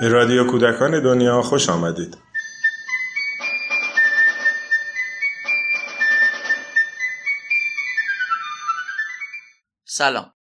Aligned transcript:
به 0.00 0.08
رادیو 0.08 0.50
کودکان 0.50 1.02
دنیا 1.02 1.42
خوش 1.42 1.68
آمدید. 1.68 2.18
سلام. 9.84 10.32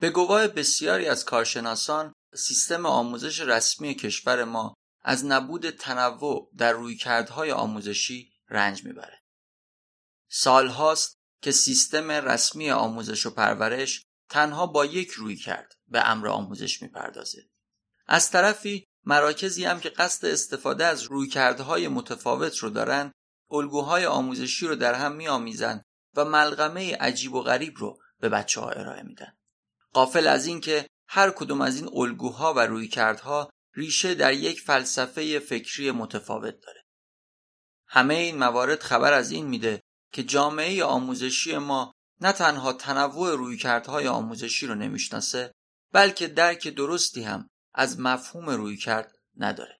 به 0.00 0.10
گواه 0.10 0.48
بسیاری 0.48 1.06
از 1.06 1.24
کارشناسان 1.24 2.12
سیستم 2.34 2.86
آموزش 2.86 3.40
رسمی 3.40 3.94
کشور 3.94 4.44
ما 4.44 4.74
از 5.02 5.24
نبود 5.24 5.70
تنوع 5.70 6.50
در 6.56 6.72
رویکردهای 6.72 7.52
آموزشی 7.52 8.32
رنج 8.48 8.84
می‌بره. 8.84 9.18
سالهاست 10.28 11.16
که 11.42 11.52
سیستم 11.52 12.10
رسمی 12.10 12.70
آموزش 12.70 13.26
و 13.26 13.30
پرورش 13.30 14.04
تنها 14.28 14.66
با 14.66 14.84
یک 14.84 15.10
روی 15.10 15.36
کرد 15.36 15.74
به 15.88 16.08
امر 16.10 16.28
آموزش 16.28 16.82
می‌پردازه. 16.82 17.48
از 18.10 18.30
طرفی 18.30 18.87
مراکزی 19.04 19.64
هم 19.64 19.80
که 19.80 19.88
قصد 19.88 20.26
استفاده 20.26 20.84
از 20.84 21.02
رویکردهای 21.02 21.88
متفاوت 21.88 22.58
رو 22.58 22.70
دارن 22.70 23.12
الگوهای 23.50 24.06
آموزشی 24.06 24.66
رو 24.66 24.76
در 24.76 24.94
هم 24.94 25.12
میآمیزند 25.12 25.84
و 26.16 26.24
ملغمه 26.24 26.96
عجیب 26.96 27.34
و 27.34 27.42
غریب 27.42 27.74
رو 27.76 27.98
به 28.20 28.28
بچه 28.28 28.60
ها 28.60 28.70
ارائه 28.70 29.02
میدن. 29.02 29.32
قافل 29.92 30.26
از 30.26 30.46
اینکه 30.46 30.86
هر 31.08 31.30
کدوم 31.30 31.60
از 31.60 31.76
این 31.76 31.90
الگوها 31.92 32.54
و 32.54 32.58
رویکردها 32.58 33.50
ریشه 33.74 34.14
در 34.14 34.32
یک 34.32 34.60
فلسفه 34.60 35.38
فکری 35.38 35.90
متفاوت 35.90 36.54
داره. 36.66 36.84
همه 37.86 38.14
این 38.14 38.38
موارد 38.38 38.82
خبر 38.82 39.12
از 39.12 39.30
این 39.30 39.46
میده 39.46 39.82
که 40.12 40.22
جامعه 40.22 40.84
آموزشی 40.84 41.58
ما 41.58 41.92
نه 42.20 42.32
تنها 42.32 42.72
تنوع 42.72 43.36
رویکردهای 43.36 44.08
آموزشی 44.08 44.66
رو 44.66 44.74
نمی‌شناسه 44.74 45.52
بلکه 45.92 46.26
درک 46.26 46.68
درستی 46.68 47.22
هم 47.22 47.48
از 47.74 48.00
مفهوم 48.00 48.50
روی 48.50 48.76
کرد 48.76 49.12
نداره. 49.36 49.78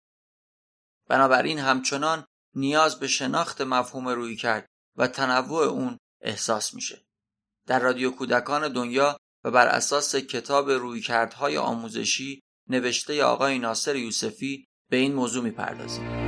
بنابراین 1.08 1.58
همچنان 1.58 2.24
نیاز 2.54 3.00
به 3.00 3.08
شناخت 3.08 3.60
مفهوم 3.60 4.08
روی 4.08 4.36
کرد 4.36 4.66
و 4.96 5.06
تنوع 5.06 5.64
اون 5.64 5.98
احساس 6.20 6.74
میشه. 6.74 7.06
در 7.66 7.78
رادیو 7.78 8.10
کودکان 8.10 8.72
دنیا 8.72 9.16
و 9.44 9.50
بر 9.50 9.66
اساس 9.66 10.16
کتاب 10.16 10.70
رویکردهای 10.70 11.56
آموزشی 11.56 12.42
نوشته 12.68 13.24
آقای 13.24 13.58
ناصر 13.58 13.96
یوسفی 13.96 14.66
به 14.90 14.96
این 14.96 15.14
موضوع 15.14 15.44
می‌پردازیم. 15.44 16.27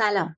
سلام. 0.00 0.36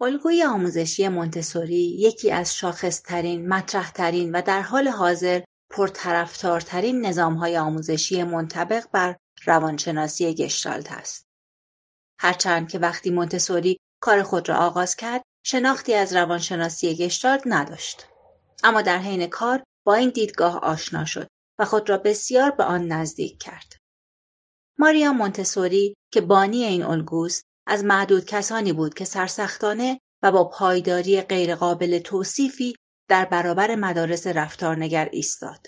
الگوی 0.00 0.42
آموزشی 0.42 1.08
مونتسوری 1.08 1.96
یکی 1.98 2.30
از 2.30 2.56
شاخصترین، 2.56 3.48
مطرحترین 3.48 4.32
و 4.32 4.42
در 4.42 4.62
حال 4.62 4.88
حاضر 4.88 5.42
پرطرفدارترین 5.70 7.06
نظامهای 7.06 7.58
آموزشی 7.58 8.22
منطبق 8.22 8.84
بر 8.92 9.16
روانشناسی 9.44 10.34
گشتالت 10.34 10.92
است. 10.92 11.26
هرچند 12.18 12.70
که 12.70 12.78
وقتی 12.78 13.10
مونتسوری 13.10 13.78
کار 14.02 14.22
خود 14.22 14.48
را 14.48 14.56
آغاز 14.56 14.96
کرد، 14.96 15.22
شناختی 15.44 15.94
از 15.94 16.16
روانشناسی 16.16 16.96
گشتالت 16.96 17.42
نداشت. 17.46 18.06
اما 18.64 18.82
در 18.82 18.98
حین 18.98 19.26
کار 19.26 19.62
با 19.84 19.94
این 19.94 20.10
دیدگاه 20.10 20.58
آشنا 20.58 21.04
شد 21.04 21.28
و 21.58 21.64
خود 21.64 21.90
را 21.90 21.98
بسیار 21.98 22.50
به 22.50 22.64
آن 22.64 22.92
نزدیک 22.92 23.38
کرد. 23.38 23.76
ماریا 24.78 25.12
مونتسوری 25.12 25.96
که 26.12 26.20
بانی 26.20 26.64
این 26.64 26.82
الگوست 26.82 27.47
از 27.70 27.84
معدود 27.84 28.24
کسانی 28.24 28.72
بود 28.72 28.94
که 28.94 29.04
سرسختانه 29.04 30.00
و 30.22 30.32
با 30.32 30.44
پایداری 30.44 31.20
غیرقابل 31.20 31.98
توصیفی 31.98 32.74
در 33.08 33.24
برابر 33.24 33.74
مدارس 33.74 34.26
رفتارنگر 34.26 35.08
ایستاد. 35.12 35.66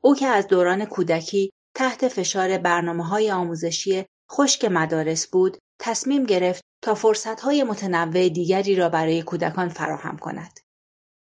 او 0.00 0.14
که 0.14 0.26
از 0.26 0.46
دوران 0.46 0.84
کودکی 0.84 1.50
تحت 1.74 2.08
فشار 2.08 2.58
برنامه 2.58 3.06
های 3.06 3.30
آموزشی 3.30 4.06
خشک 4.32 4.64
مدارس 4.64 5.26
بود 5.26 5.58
تصمیم 5.80 6.24
گرفت 6.24 6.62
تا 6.82 6.94
فرصت 6.94 7.40
های 7.40 7.62
متنوع 7.62 8.28
دیگری 8.28 8.74
را 8.76 8.88
برای 8.88 9.22
کودکان 9.22 9.68
فراهم 9.68 10.18
کند. 10.18 10.60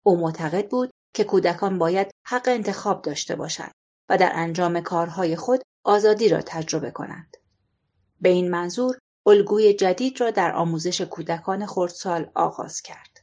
او 0.04 0.18
معتقد 0.18 0.70
بود 0.70 0.90
که 1.14 1.24
کودکان 1.24 1.78
باید 1.78 2.12
حق 2.26 2.48
انتخاب 2.48 3.02
داشته 3.02 3.36
باشند 3.36 3.72
و 4.10 4.18
در 4.18 4.32
انجام 4.34 4.82
کارهای 4.82 5.36
خود 5.36 5.62
آزادی 5.84 6.30
را 6.30 6.42
تجربه 6.42 6.92
کنند. 6.92 7.38
به 8.22 8.30
این 8.30 8.52
منظور 8.52 8.98
الگوی 9.28 9.74
جدید 9.74 10.22
را 10.22 10.32
در 10.32 10.56
آموزش 10.56 11.02
کودکان 11.02 11.66
خردسال 11.66 12.32
آغاز 12.36 12.82
کرد. 12.82 13.18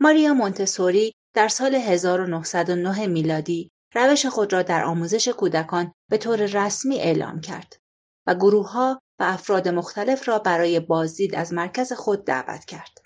ماریا 0.00 0.34
مونتسوری 0.34 1.14
در 1.34 1.48
سال 1.48 1.74
1909 1.74 3.06
میلادی 3.06 3.70
روش 3.94 4.26
خود 4.26 4.52
را 4.52 4.62
در 4.62 4.84
آموزش 4.84 5.28
کودکان 5.28 5.92
به 6.10 6.18
طور 6.18 6.36
رسمی 6.36 7.00
اعلام 7.00 7.40
کرد 7.40 7.76
و 8.26 8.34
گروهها 8.34 9.00
و 9.18 9.22
افراد 9.22 9.68
مختلف 9.68 10.28
را 10.28 10.38
برای 10.38 10.80
بازدید 10.80 11.34
از 11.34 11.52
مرکز 11.52 11.92
خود 11.92 12.24
دعوت 12.24 12.64
کرد. 12.64 12.98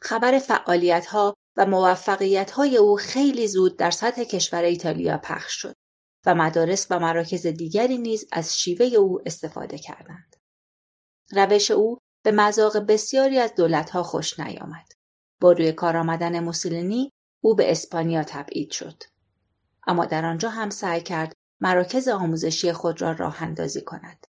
خبر 0.00 0.38
فعالیتها 0.38 1.34
و 1.56 1.66
موفقیتهای 1.66 2.76
او 2.76 2.96
خیلی 2.96 3.48
زود 3.48 3.76
در 3.78 3.90
سطح 3.90 4.24
کشور 4.24 4.62
ایتالیا 4.62 5.18
پخش 5.18 5.52
شد 5.52 5.76
و 6.26 6.34
مدارس 6.34 6.86
و 6.90 6.98
مراکز 6.98 7.46
دیگری 7.46 7.98
نیز 7.98 8.28
از 8.32 8.58
شیوه 8.58 8.86
او 8.86 9.20
استفاده 9.26 9.78
کردند. 9.78 10.35
روش 11.32 11.70
او 11.70 11.98
به 12.24 12.32
مذاق 12.32 12.78
بسیاری 12.78 13.38
از 13.38 13.54
دولتها 13.54 14.02
خوش 14.02 14.40
نیامد. 14.40 14.92
با 15.40 15.52
روی 15.52 15.72
کار 15.72 15.96
آمدن 15.96 16.40
موسولینی 16.40 17.12
او 17.40 17.54
به 17.54 17.70
اسپانیا 17.70 18.24
تبعید 18.24 18.70
شد. 18.70 19.02
اما 19.86 20.04
در 20.04 20.24
آنجا 20.24 20.48
هم 20.50 20.70
سعی 20.70 21.00
کرد 21.00 21.32
مراکز 21.60 22.08
آموزشی 22.08 22.72
خود 22.72 23.02
را 23.02 23.12
راه 23.12 23.42
اندازی 23.42 23.80
کند. 23.80 24.26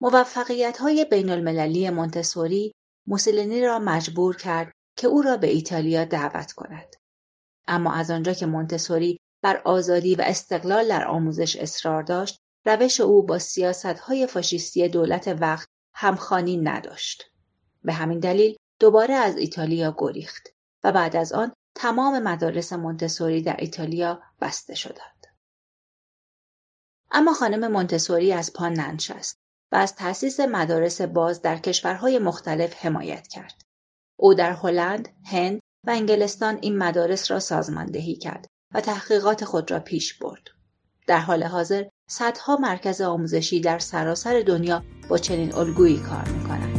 موفقیت 0.00 0.78
های 0.78 1.04
بین 1.04 1.30
المللی 1.30 1.90
مونتسوری 1.90 2.72
موسولینی 3.06 3.62
را 3.62 3.78
مجبور 3.78 4.36
کرد 4.36 4.72
که 4.96 5.06
او 5.06 5.22
را 5.22 5.36
به 5.36 5.46
ایتالیا 5.46 6.04
دعوت 6.04 6.52
کند. 6.52 6.96
اما 7.68 7.92
از 7.92 8.10
آنجا 8.10 8.32
که 8.32 8.46
مونتسوری 8.46 9.18
بر 9.42 9.62
آزادی 9.64 10.14
و 10.14 10.22
استقلال 10.26 10.88
در 10.88 11.06
آموزش 11.06 11.56
اصرار 11.56 12.02
داشت، 12.02 12.38
روش 12.66 13.00
او 13.00 13.22
با 13.22 13.38
سیاست 13.38 13.86
های 13.86 14.26
فاشیستی 14.26 14.88
دولت 14.88 15.36
وقت 15.40 15.68
همخانی 16.00 16.56
نداشت. 16.56 17.30
به 17.84 17.92
همین 17.92 18.20
دلیل 18.20 18.56
دوباره 18.78 19.14
از 19.14 19.36
ایتالیا 19.36 19.94
گریخت 19.98 20.48
و 20.84 20.92
بعد 20.92 21.16
از 21.16 21.32
آن 21.32 21.52
تمام 21.76 22.22
مدارس 22.22 22.72
مونتسوری 22.72 23.42
در 23.42 23.56
ایتالیا 23.58 24.22
بسته 24.40 24.74
شدند. 24.74 25.26
اما 27.10 27.32
خانم 27.32 27.72
مونتسوری 27.72 28.32
از 28.32 28.52
پا 28.52 28.68
ننشست 28.68 29.36
و 29.72 29.76
از 29.76 29.94
تأسیس 29.94 30.40
مدارس 30.40 31.00
باز 31.00 31.42
در 31.42 31.56
کشورهای 31.56 32.18
مختلف 32.18 32.74
حمایت 32.86 33.28
کرد. 33.28 33.62
او 34.18 34.34
در 34.34 34.52
هلند، 34.52 35.08
هند 35.24 35.60
و 35.86 35.90
انگلستان 35.90 36.58
این 36.62 36.78
مدارس 36.78 37.30
را 37.30 37.40
سازماندهی 37.40 38.16
کرد 38.16 38.46
و 38.74 38.80
تحقیقات 38.80 39.44
خود 39.44 39.70
را 39.70 39.80
پیش 39.80 40.18
برد. 40.18 40.48
در 41.06 41.18
حال 41.18 41.42
حاضر 41.42 41.88
صدها 42.12 42.56
مرکز 42.56 43.00
آموزشی 43.00 43.60
در 43.60 43.78
سراسر 43.78 44.42
دنیا 44.46 44.82
با 45.08 45.18
چنین 45.18 45.54
الگویی 45.54 45.96
کار 45.96 46.28
می‌کنند. 46.28 46.69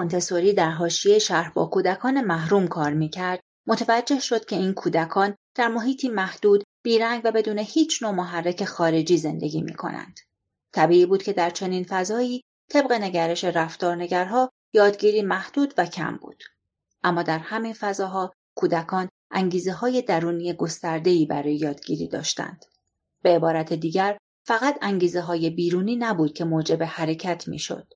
مونتسوری 0.00 0.52
در 0.52 0.70
حاشیه 0.70 1.18
شهر 1.18 1.52
با 1.52 1.66
کودکان 1.66 2.20
محروم 2.20 2.68
کار 2.68 2.92
می‌کرد 2.92 3.40
متوجه 3.66 4.20
شد 4.20 4.44
که 4.44 4.56
این 4.56 4.74
کودکان 4.74 5.36
در 5.56 5.68
محیطی 5.68 6.08
محدود 6.08 6.64
بیرنگ 6.84 7.22
و 7.24 7.32
بدون 7.32 7.58
هیچ 7.58 8.02
نوع 8.02 8.10
محرک 8.10 8.64
خارجی 8.64 9.16
زندگی 9.16 9.62
می 9.62 9.74
کنند. 9.74 10.18
طبیعی 10.74 11.06
بود 11.06 11.22
که 11.22 11.32
در 11.32 11.50
چنین 11.50 11.84
فضایی 11.84 12.42
طبق 12.70 12.92
نگرش 12.92 13.44
رفتارنگرها 13.44 14.50
یادگیری 14.74 15.22
محدود 15.22 15.74
و 15.78 15.86
کم 15.86 16.16
بود. 16.16 16.42
اما 17.02 17.22
در 17.22 17.38
همین 17.38 17.72
فضاها 17.72 18.32
کودکان 18.56 19.08
انگیزه 19.30 19.72
های 19.72 20.02
درونی 20.02 20.52
گستردهی 20.52 21.26
برای 21.26 21.56
یادگیری 21.56 22.08
داشتند. 22.08 22.64
به 23.22 23.30
عبارت 23.30 23.72
دیگر 23.72 24.18
فقط 24.46 24.78
انگیزه 24.82 25.20
های 25.20 25.50
بیرونی 25.50 25.96
نبود 25.96 26.32
که 26.32 26.44
موجب 26.44 26.82
حرکت 26.82 27.48
می‌شد. 27.48 27.92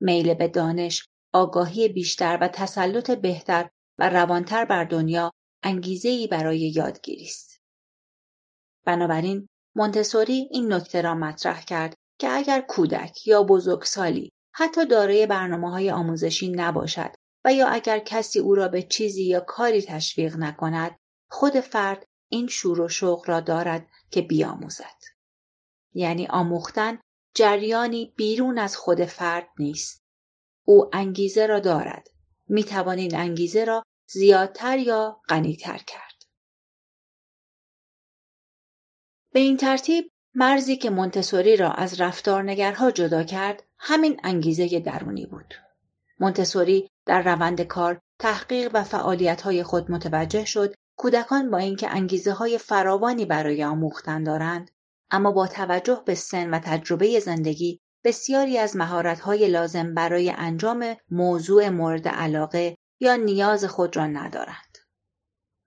میل 0.00 0.34
به 0.34 0.48
دانش، 0.48 1.06
آگاهی 1.32 1.88
بیشتر 1.88 2.38
و 2.40 2.48
تسلط 2.48 3.10
بهتر 3.10 3.70
و 3.98 4.08
روانتر 4.08 4.64
بر 4.64 4.84
دنیا 4.84 5.32
انگیزهای 5.62 6.26
برای 6.26 6.58
یادگیری 6.58 7.24
است. 7.24 7.60
بنابراین 8.86 9.48
مونتسوری 9.76 10.48
این 10.50 10.72
نکته 10.72 11.02
را 11.02 11.14
مطرح 11.14 11.64
کرد 11.64 11.94
که 12.18 12.28
اگر 12.30 12.60
کودک 12.60 13.26
یا 13.26 13.42
بزرگسالی 13.42 14.32
حتی 14.52 14.86
دارای 14.86 15.26
برنامه 15.26 15.70
های 15.70 15.90
آموزشی 15.90 16.48
نباشد 16.48 17.10
و 17.44 17.52
یا 17.52 17.68
اگر 17.68 17.98
کسی 17.98 18.38
او 18.38 18.54
را 18.54 18.68
به 18.68 18.82
چیزی 18.82 19.24
یا 19.24 19.40
کاری 19.40 19.82
تشویق 19.82 20.36
نکند 20.36 20.96
خود 21.30 21.60
فرد 21.60 22.06
این 22.28 22.46
شور 22.46 22.80
و 22.80 22.88
شوق 22.88 23.28
را 23.28 23.40
دارد 23.40 23.86
که 24.10 24.22
بیاموزد 24.22 25.00
یعنی 25.94 26.26
آموختن 26.26 26.98
جریانی 27.34 28.14
بیرون 28.16 28.58
از 28.58 28.76
خود 28.76 29.04
فرد 29.04 29.48
نیست 29.58 29.99
او 30.70 30.90
انگیزه 30.92 31.46
را 31.46 31.60
دارد. 31.60 32.08
می 32.48 32.64
توان 32.64 32.98
این 32.98 33.16
انگیزه 33.16 33.64
را 33.64 33.82
زیادتر 34.06 34.78
یا 34.78 35.20
غنیتر 35.28 35.78
کرد. 35.78 36.24
به 39.32 39.40
این 39.40 39.56
ترتیب 39.56 40.10
مرزی 40.34 40.76
که 40.76 40.90
مونتسوری 40.90 41.56
را 41.56 41.70
از 41.70 42.00
رفتارنگرها 42.00 42.90
جدا 42.90 43.22
کرد 43.22 43.62
همین 43.78 44.20
انگیزه 44.24 44.80
درونی 44.80 45.26
بود. 45.26 45.54
مونتسوری 46.20 46.88
در 47.06 47.22
روند 47.22 47.60
کار 47.60 48.00
تحقیق 48.18 48.70
و 48.74 48.84
فعالیت‌های 48.84 49.62
خود 49.62 49.90
متوجه 49.90 50.44
شد 50.44 50.74
کودکان 50.96 51.50
با 51.50 51.58
اینکه 51.58 51.90
انگیزه 51.90 52.32
های 52.32 52.58
فراوانی 52.58 53.24
برای 53.24 53.64
آموختن 53.64 54.24
دارند 54.24 54.70
اما 55.10 55.32
با 55.32 55.46
توجه 55.46 56.02
به 56.06 56.14
سن 56.14 56.50
و 56.50 56.58
تجربه 56.58 57.20
زندگی 57.20 57.79
بسیاری 58.04 58.58
از 58.58 58.76
مهارت‌های 58.76 59.48
لازم 59.48 59.94
برای 59.94 60.30
انجام 60.30 60.96
موضوع 61.10 61.68
مورد 61.68 62.08
علاقه 62.08 62.76
یا 63.00 63.16
نیاز 63.16 63.64
خود 63.64 63.96
را 63.96 64.06
ندارند. 64.06 64.78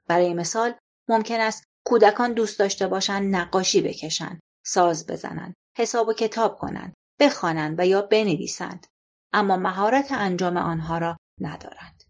برای 0.07 0.33
مثال 0.33 0.73
ممکن 1.07 1.39
است 1.39 1.63
کودکان 1.85 2.33
دوست 2.33 2.59
داشته 2.59 2.87
باشند 2.87 3.35
نقاشی 3.35 3.81
بکشند، 3.81 4.39
ساز 4.65 5.07
بزنند، 5.07 5.53
حساب 5.77 6.07
و 6.07 6.13
کتاب 6.13 6.57
کنند، 6.57 6.93
بخوانند 7.19 7.79
و 7.79 7.87
یا 7.87 8.01
بنویسند 8.01 8.87
اما 9.33 9.57
مهارت 9.57 10.11
انجام 10.11 10.57
آنها 10.57 10.97
را 10.97 11.17
ندارند. 11.41 12.03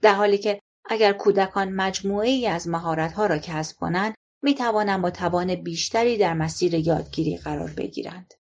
در 0.00 0.14
حالی 0.14 0.38
که 0.38 0.60
اگر 0.84 1.12
کودکان 1.12 1.68
مجموعه 1.68 2.28
ای 2.28 2.46
از 2.46 2.68
مهارت‌ها 2.68 3.26
را 3.26 3.38
کسب 3.38 3.76
کنند 3.76 4.14
می 4.42 4.54
توانند 4.54 5.02
با 5.02 5.10
توان 5.10 5.54
بیشتری 5.54 6.18
در 6.18 6.34
مسیر 6.34 6.74
یادگیری 6.74 7.36
قرار 7.36 7.70
بگیرند. 7.70 8.34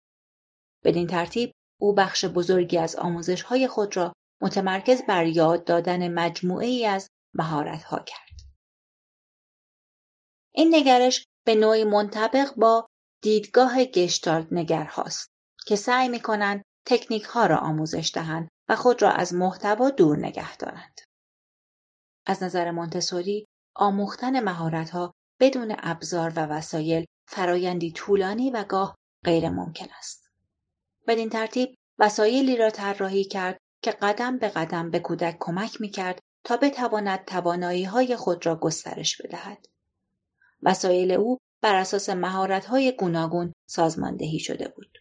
بدین 0.85 1.07
ترتیب 1.07 1.53
او 1.81 1.95
بخش 1.95 2.25
بزرگی 2.25 2.79
از 2.79 2.97
آموزش 2.97 3.43
های 3.43 3.69
خود 3.69 3.97
را 3.97 4.13
متمرکز 4.43 5.03
بر 5.03 5.27
یاد 5.27 5.65
دادن 5.65 6.15
مجموعه 6.15 6.87
از 6.87 7.09
مهارت 7.35 7.85
ها 7.85 7.99
کرد. 7.99 8.41
این 10.55 10.75
نگرش 10.75 11.27
به 11.47 11.55
نوعی 11.55 11.85
منطبق 11.85 12.55
با 12.55 12.87
دیدگاه 13.23 13.85
گشتالت 13.85 14.49
نگر 14.51 14.85
هاست 14.85 15.31
که 15.67 15.77
سعی 15.77 16.09
می 16.09 16.21
کنند 16.21 16.65
تکنیک 16.87 17.23
ها 17.23 17.47
را 17.47 17.57
آموزش 17.57 18.11
دهند 18.15 18.49
و 18.69 18.77
خود 18.77 19.03
را 19.03 19.11
از 19.11 19.35
محتوا 19.35 19.91
دور 19.91 20.19
نگه 20.19 20.57
دارند. 20.57 21.01
از 22.27 22.43
نظر 22.43 22.71
مونتسوری 22.71 23.47
آموختن 23.77 24.41
مهارت 24.41 24.91
ها 24.91 25.15
بدون 25.41 25.75
ابزار 25.79 26.33
و 26.37 26.39
وسایل 26.39 27.05
فرایندی 27.29 27.93
طولانی 27.93 28.51
و 28.51 28.65
گاه 28.65 28.95
غیر 29.25 29.49
ممکن 29.49 29.87
است. 29.99 30.20
بدین 31.11 31.29
ترتیب 31.29 31.75
وسایلی 31.99 32.57
را 32.57 32.71
طراحی 32.71 33.25
کرد 33.25 33.59
که 33.83 33.91
قدم 33.91 34.39
به 34.39 34.49
قدم 34.49 34.91
به 34.91 34.99
کودک 34.99 35.37
کمک 35.41 35.81
می 35.81 35.91
کرد 35.91 36.21
تا 36.45 36.57
بتواند 36.57 37.25
توانایی 37.25 37.85
های 37.85 38.17
خود 38.17 38.47
را 38.47 38.57
گسترش 38.57 39.23
بدهد. 39.23 39.67
وسایل 40.63 41.13
او 41.13 41.39
بر 41.63 41.75
اساس 41.75 42.09
مهارت 42.09 42.65
های 42.65 42.93
گوناگون 42.93 43.53
سازماندهی 43.69 44.39
شده 44.39 44.69
بود. 44.69 44.99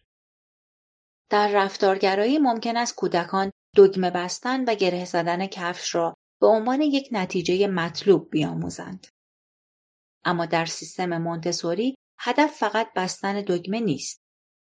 در 1.29 1.51
رفتارگرایی 1.53 2.37
ممکن 2.37 2.77
است 2.77 2.95
کودکان 2.95 3.51
دگمه 3.75 4.11
بستن 4.11 4.63
و 4.63 4.75
گره 4.75 5.05
زدن 5.05 5.47
کفش 5.47 5.95
را 5.95 6.13
به 6.41 6.47
عنوان 6.47 6.81
یک 6.81 7.09
نتیجه 7.11 7.67
مطلوب 7.67 8.29
بیاموزند. 8.29 9.07
اما 10.25 10.45
در 10.45 10.65
سیستم 10.65 11.17
مونتسوری 11.17 11.95
هدف 12.19 12.51
فقط 12.51 12.93
بستن 12.95 13.41
دگمه 13.41 13.79
نیست 13.79 14.21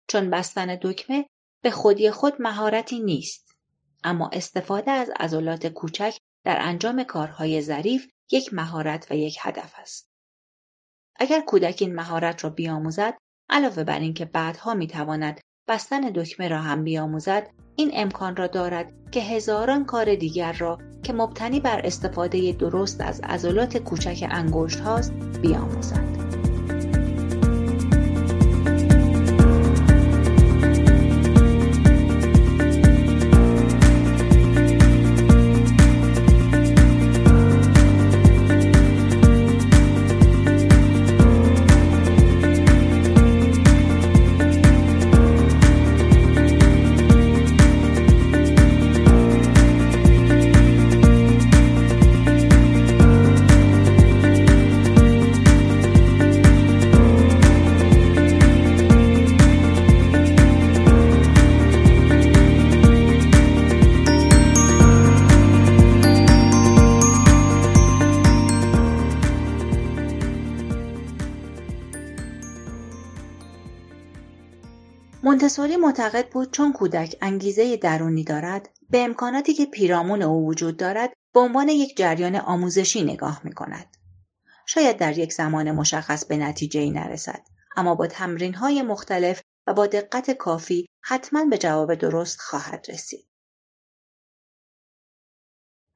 چون 0.10 0.30
بستن 0.30 0.76
دکمه 0.82 1.26
به 1.64 1.72
خودی 1.72 2.12
خود 2.12 2.34
مهارتی 2.42 3.00
نیست 3.00 3.56
اما 4.04 4.30
استفاده 4.34 4.92
از 4.92 5.10
عضلات 5.20 5.68
کوچک 5.68 6.18
در 6.46 6.58
انجام 6.60 7.04
کارهای 7.04 7.62
ظریف 7.62 8.08
یک 8.32 8.54
مهارت 8.54 9.08
و 9.12 9.16
یک 9.16 9.38
هدف 9.42 9.74
است 9.78 10.10
اگر 11.16 11.42
کودک 11.42 11.78
این 11.82 11.96
مهارت 11.96 12.44
را 12.44 12.50
بیاموزد 12.50 13.18
علاوه 13.50 13.84
بر 13.84 14.00
اینکه 14.00 14.26
بعدها 14.26 14.74
می‌تواند 14.74 15.42
بستن 15.68 16.02
دکمه 16.02 16.48
را 16.48 16.62
هم 16.62 16.84
بیاموزد 16.84 17.50
این 17.76 17.92
امکان 17.94 18.36
را 18.36 18.48
دارد 18.48 19.12
که 19.12 19.20
هزاران 19.20 19.86
کار 19.86 20.16
دیگر 20.16 20.54
را 20.54 20.78
که 21.04 21.14
مبتنی 21.14 21.60
بر 21.60 21.82
استفاده 21.84 22.52
درست 22.52 23.02
از 23.02 23.22
عضلات 23.22 23.78
کوچک 23.78 24.28
انگشت 24.32 24.80
هاست 24.80 25.14
بیاموزد. 25.42 26.19
مونتسوری 75.30 75.78
معتقد 75.78 76.30
بود 76.30 76.52
چون 76.52 76.74
کودک 76.74 77.16
انگیزه 77.22 77.78
درونی 77.78 78.24
دارد 78.24 78.70
به 78.90 79.04
امکاناتی 79.04 79.54
که 79.54 79.66
پیرامون 79.66 80.22
او 80.22 80.48
وجود 80.48 80.78
دارد 80.78 81.14
به 81.34 81.40
عنوان 81.40 81.70
یک 81.70 81.98
جریان 81.98 82.36
آموزشی 82.36 83.04
نگاه 83.04 83.42
می 83.44 83.54
کند. 83.54 83.98
شاید 84.66 84.98
در 84.98 85.18
یک 85.18 85.34
زمان 85.34 85.72
مشخص 85.72 86.26
به 86.26 86.38
نتیجه 86.38 86.80
ای 86.80 86.92
نرسد 86.92 87.42
اما 87.76 87.96
با 87.96 88.08
تمرین 88.08 88.54
های 88.54 88.82
مختلف 88.82 89.42
و 89.68 89.74
با 89.74 89.88
دقت 89.88 90.32
کافی 90.32 90.90
حتما 91.02 91.46
به 91.46 91.58
جواب 91.58 91.96
درست 91.96 92.40
خواهد 92.40 92.86
رسید. 92.90 93.28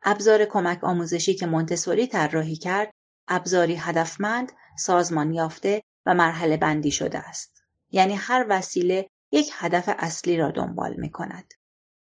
ابزار 0.03 0.45
کمک 0.45 0.83
آموزشی 0.83 1.33
که 1.33 1.45
مونتسوری 1.45 2.07
طراحی 2.07 2.55
کرد 2.55 2.91
ابزاری 3.27 3.75
هدفمند، 3.75 4.51
سازمان 4.77 5.33
یافته 5.33 5.83
و 6.05 6.13
مرحله 6.13 6.57
بندی 6.57 6.91
شده 6.91 7.19
است. 7.19 7.63
یعنی 7.91 8.15
هر 8.15 8.45
وسیله 8.49 9.09
یک 9.33 9.51
هدف 9.53 9.89
اصلی 9.97 10.37
را 10.37 10.51
دنبال 10.51 10.95
می 10.97 11.11
کند. 11.11 11.53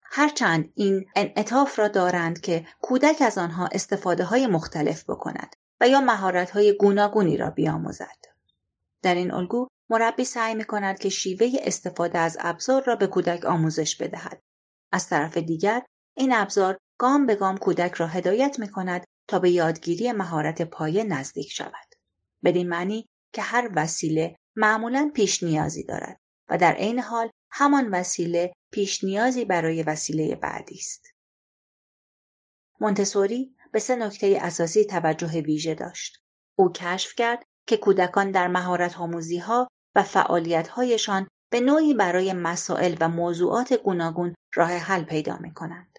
هرچند 0.02 0.72
این 0.74 1.06
انعطاف 1.16 1.78
را 1.78 1.88
دارند 1.88 2.40
که 2.40 2.66
کودک 2.80 3.22
از 3.22 3.38
آنها 3.38 3.68
استفاده 3.72 4.24
های 4.24 4.46
مختلف 4.46 5.04
بکند 5.10 5.56
و 5.80 5.88
یا 5.88 6.00
مهارت 6.00 6.50
های 6.50 6.76
گوناگونی 6.76 7.36
را 7.36 7.50
بیاموزد. 7.50 8.18
در 9.02 9.14
این 9.14 9.32
الگو 9.32 9.68
مربی 9.90 10.24
سعی 10.24 10.54
می 10.54 10.64
کند 10.64 10.98
که 10.98 11.08
شیوه 11.08 11.50
استفاده 11.60 12.18
از 12.18 12.36
ابزار 12.40 12.84
را 12.84 12.96
به 12.96 13.06
کودک 13.06 13.44
آموزش 13.44 13.96
بدهد. 13.96 14.42
از 14.92 15.08
طرف 15.08 15.36
دیگر 15.36 15.82
این 16.16 16.32
ابزار 16.32 16.78
گام 16.98 17.26
به 17.26 17.34
گام 17.34 17.56
کودک 17.56 17.94
را 17.94 18.06
هدایت 18.06 18.58
می 18.58 18.68
کند 18.68 19.04
تا 19.28 19.38
به 19.38 19.50
یادگیری 19.50 20.12
مهارت 20.12 20.62
پایه 20.62 21.04
نزدیک 21.04 21.52
شود. 21.52 21.94
بدین 22.44 22.68
معنی 22.68 23.08
که 23.32 23.42
هر 23.42 23.70
وسیله 23.76 24.36
معمولا 24.56 25.10
پیش 25.14 25.42
نیازی 25.42 25.84
دارد 25.84 26.20
و 26.50 26.58
در 26.58 26.72
عین 26.72 26.98
حال 26.98 27.30
همان 27.50 27.88
وسیله 27.90 28.52
پیش 28.72 29.04
نیازی 29.04 29.44
برای 29.44 29.82
وسیله 29.82 30.34
بعدی 30.34 30.74
است. 30.74 31.14
مونتسوری 32.80 33.56
به 33.72 33.78
سه 33.78 33.96
نکته 33.96 34.38
اساسی 34.42 34.84
توجه 34.84 35.40
ویژه 35.40 35.74
داشت. 35.74 36.22
او 36.58 36.72
کشف 36.72 37.14
کرد 37.14 37.44
که 37.66 37.76
کودکان 37.76 38.30
در 38.30 38.48
مهارت 38.48 38.98
آموزی 38.98 39.38
ها 39.38 39.68
و 39.94 40.02
فعالیت 40.02 40.68
هایشان 40.68 41.28
به 41.50 41.60
نوعی 41.60 41.94
برای 41.94 42.32
مسائل 42.32 42.96
و 43.00 43.08
موضوعات 43.08 43.72
گوناگون 43.72 44.34
راه 44.54 44.70
حل 44.70 45.04
پیدا 45.04 45.36
می 45.36 45.54
کنند. 45.54 45.98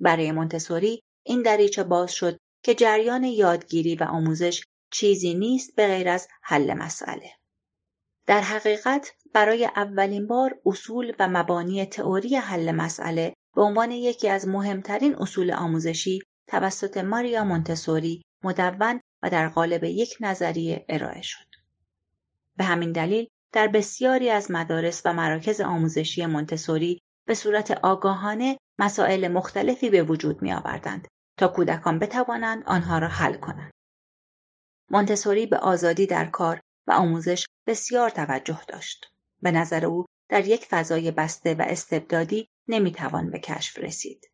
برای 0.00 0.32
مونتسوری 0.32 1.02
این 1.22 1.42
دریچه 1.42 1.84
باز 1.84 2.12
شد 2.12 2.38
که 2.64 2.74
جریان 2.74 3.24
یادگیری 3.24 3.96
و 3.96 4.04
آموزش 4.04 4.64
چیزی 4.90 5.34
نیست 5.34 5.74
به 5.74 5.86
غیر 5.86 6.08
از 6.08 6.28
حل 6.42 6.74
مسئله. 6.74 7.30
در 8.26 8.40
حقیقت 8.40 9.12
برای 9.32 9.64
اولین 9.64 10.26
بار 10.26 10.60
اصول 10.66 11.12
و 11.18 11.28
مبانی 11.28 11.86
تئوری 11.86 12.36
حل 12.36 12.72
مسئله 12.72 13.34
به 13.56 13.62
عنوان 13.62 13.90
یکی 13.90 14.28
از 14.28 14.48
مهمترین 14.48 15.16
اصول 15.16 15.50
آموزشی 15.52 16.18
توسط 16.48 16.96
ماریا 16.96 17.44
مونتسوری 17.44 18.22
مدون 18.44 19.00
و 19.22 19.30
در 19.30 19.48
قالب 19.48 19.84
یک 19.84 20.16
نظریه 20.20 20.84
ارائه 20.88 21.22
شد. 21.22 21.46
به 22.56 22.64
همین 22.64 22.92
دلیل 22.92 23.28
در 23.52 23.68
بسیاری 23.68 24.30
از 24.30 24.50
مدارس 24.50 25.02
و 25.04 25.12
مراکز 25.12 25.60
آموزشی 25.60 26.26
مونتسوری 26.26 27.00
به 27.26 27.34
صورت 27.34 27.70
آگاهانه 27.70 28.58
مسائل 28.78 29.28
مختلفی 29.28 29.90
به 29.90 30.02
وجود 30.02 30.42
می 30.42 30.52
آوردند 30.52 31.08
تا 31.38 31.48
کودکان 31.48 31.98
بتوانند 31.98 32.62
آنها 32.66 32.98
را 32.98 33.08
حل 33.08 33.34
کنند. 33.34 33.72
مونتسوری 34.90 35.46
به 35.46 35.56
آزادی 35.56 36.06
در 36.06 36.26
کار 36.26 36.60
و 36.86 36.92
آموزش 36.92 37.46
بسیار 37.66 38.10
توجه 38.10 38.60
داشت. 38.68 39.09
به 39.42 39.50
نظر 39.50 39.86
او 39.86 40.06
در 40.28 40.46
یک 40.46 40.66
فضای 40.66 41.10
بسته 41.10 41.54
و 41.54 41.62
استبدادی 41.68 42.48
نمی‌توان 42.68 43.30
به 43.30 43.38
کشف 43.38 43.78
رسید. 43.78 44.30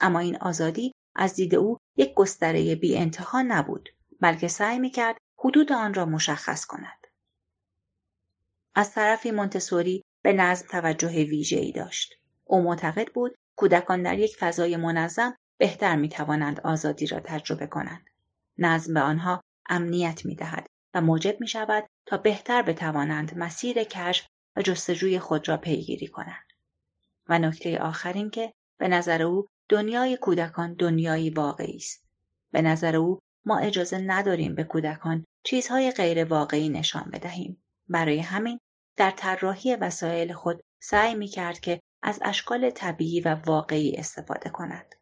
اما 0.00 0.18
این 0.18 0.36
آزادی 0.36 0.92
از 1.14 1.34
دید 1.34 1.54
او 1.54 1.78
یک 1.96 2.14
گستره 2.14 2.74
بی 2.74 2.96
انتها 2.96 3.42
نبود 3.42 3.88
بلکه 4.20 4.48
سعی 4.48 4.78
می 4.78 4.90
کرد 4.90 5.16
حدود 5.38 5.72
آن 5.72 5.94
را 5.94 6.04
مشخص 6.04 6.64
کند. 6.64 7.06
از 8.74 8.92
طرفی 8.92 9.30
مونتسوری 9.30 10.02
به 10.22 10.32
نظم 10.32 10.66
توجه 10.66 11.08
ای 11.08 11.72
داشت. 11.72 12.14
او 12.44 12.62
معتقد 12.62 13.12
بود 13.12 13.34
کودکان 13.56 14.02
در 14.02 14.18
یک 14.18 14.36
فضای 14.36 14.76
منظم 14.76 15.36
بهتر 15.58 15.96
می 15.96 16.08
توانند 16.08 16.60
آزادی 16.60 17.06
را 17.06 17.20
تجربه 17.20 17.66
کنند. 17.66 18.06
نظم 18.58 18.94
به 18.94 19.00
آنها 19.00 19.40
امنیت 19.68 20.24
می 20.24 20.34
دهد 20.34 20.66
و 20.94 21.00
موجب 21.00 21.40
می 21.40 21.48
شود 21.48 21.86
تا 22.06 22.16
بهتر 22.16 22.62
بتوانند 22.62 23.38
مسیر 23.38 23.84
کشف 23.84 24.26
و 24.56 24.62
جستجوی 24.62 25.18
خود 25.18 25.48
را 25.48 25.56
پیگیری 25.56 26.06
کنند. 26.06 26.52
و 27.28 27.38
نکته 27.38 27.78
آخر 27.78 28.12
این 28.12 28.30
که 28.30 28.52
به 28.78 28.88
نظر 28.88 29.22
او 29.22 29.46
دنیای 29.68 30.16
کودکان 30.16 30.74
دنیایی 30.74 31.30
واقعی 31.30 31.76
است. 31.76 32.04
به 32.50 32.62
نظر 32.62 32.96
او 32.96 33.18
ما 33.44 33.58
اجازه 33.58 33.98
نداریم 33.98 34.54
به 34.54 34.64
کودکان 34.64 35.24
چیزهای 35.44 35.90
غیر 35.90 36.24
واقعی 36.24 36.68
نشان 36.68 37.10
بدهیم. 37.12 37.62
برای 37.88 38.18
همین 38.18 38.58
در 38.96 39.10
طراحی 39.10 39.76
وسایل 39.76 40.32
خود 40.32 40.60
سعی 40.80 41.14
می 41.14 41.28
کرد 41.28 41.60
که 41.60 41.80
از 42.02 42.18
اشکال 42.22 42.70
طبیعی 42.70 43.20
و 43.20 43.34
واقعی 43.34 43.96
استفاده 43.96 44.50
کند. 44.50 44.94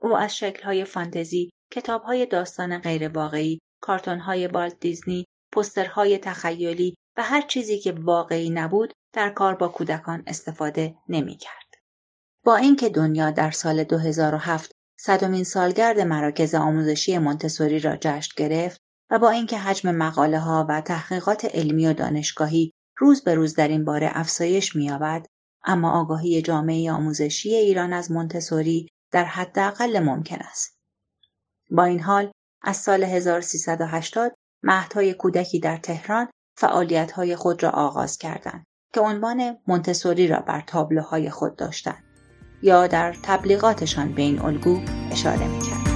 او 0.00 0.16
از 0.16 0.36
شکلهای 0.36 0.84
فانتزی، 0.84 1.50
کتابهای 1.70 2.26
داستان 2.26 2.78
غیر 2.78 3.08
واقعی، 3.08 3.60
کارتونهای 3.80 4.48
بالت 4.48 4.80
دیزنی، 4.80 5.26
پسترهای 5.52 6.18
تخیلی 6.18 6.96
و 7.16 7.22
هر 7.22 7.40
چیزی 7.40 7.78
که 7.78 7.92
واقعی 7.92 8.50
نبود 8.50 8.92
در 9.12 9.30
کار 9.30 9.54
با 9.54 9.68
کودکان 9.68 10.22
استفاده 10.26 10.94
نمی 11.08 11.36
کرد. 11.36 11.66
با 12.44 12.56
اینکه 12.56 12.88
دنیا 12.88 13.30
در 13.30 13.50
سال 13.50 13.84
2007 13.84 14.72
صدمین 14.98 15.44
سالگرد 15.44 16.00
مراکز 16.00 16.54
آموزشی 16.54 17.18
مونتسوری 17.18 17.78
را 17.78 17.96
جشن 17.96 18.32
گرفت 18.36 18.80
و 19.10 19.18
با 19.18 19.30
اینکه 19.30 19.58
حجم 19.58 19.90
مقاله 19.90 20.38
ها 20.38 20.66
و 20.68 20.80
تحقیقات 20.80 21.44
علمی 21.44 21.86
و 21.86 21.92
دانشگاهی 21.92 22.72
روز 22.98 23.24
به 23.24 23.34
روز 23.34 23.54
در 23.54 23.68
این 23.68 23.84
باره 23.84 24.10
افزایش 24.12 24.76
می‌یابد 24.76 25.26
اما 25.64 26.00
آگاهی 26.00 26.42
جامعه 26.42 26.92
آموزشی 26.92 27.54
ایران 27.54 27.92
از 27.92 28.12
مونتسوری 28.12 28.88
در 29.12 29.24
حداقل 29.24 30.00
ممکن 30.00 30.38
است 30.40 30.78
با 31.70 31.84
این 31.84 32.00
حال 32.00 32.32
از 32.62 32.76
سال 32.76 33.04
1380 33.04 34.34
مهدهای 34.62 35.14
کودکی 35.14 35.60
در 35.60 35.76
تهران 35.76 36.28
فعالیت‌های 36.56 37.36
خود 37.36 37.62
را 37.62 37.70
آغاز 37.70 38.18
کردند 38.18 38.66
که 38.92 39.00
عنوان 39.00 39.56
مونتسوری 39.66 40.28
را 40.28 40.40
بر 40.40 40.60
تابلوهای 40.66 41.30
خود 41.30 41.56
داشتند 41.56 42.04
یا 42.62 42.86
در 42.86 43.16
تبلیغاتشان 43.22 44.12
به 44.12 44.22
این 44.22 44.40
الگو 44.40 44.80
اشاره 45.10 45.48
می‌کرد. 45.48 45.95